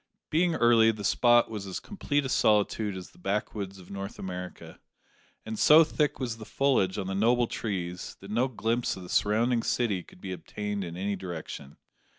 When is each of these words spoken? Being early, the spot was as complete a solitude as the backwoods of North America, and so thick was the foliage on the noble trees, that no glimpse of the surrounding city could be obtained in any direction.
Being 0.31 0.55
early, 0.55 0.89
the 0.91 1.03
spot 1.03 1.51
was 1.51 1.67
as 1.67 1.79
complete 1.79 2.25
a 2.25 2.29
solitude 2.29 2.97
as 2.97 3.11
the 3.11 3.19
backwoods 3.19 3.77
of 3.77 3.91
North 3.91 4.17
America, 4.17 4.79
and 5.45 5.59
so 5.59 5.83
thick 5.83 6.19
was 6.19 6.37
the 6.37 6.43
foliage 6.43 6.97
on 6.97 7.05
the 7.05 7.13
noble 7.13 7.45
trees, 7.45 8.17
that 8.19 8.31
no 8.31 8.47
glimpse 8.47 8.97
of 8.97 9.03
the 9.03 9.09
surrounding 9.09 9.61
city 9.61 10.01
could 10.01 10.19
be 10.19 10.31
obtained 10.31 10.83
in 10.83 10.97
any 10.97 11.15
direction. 11.15 11.77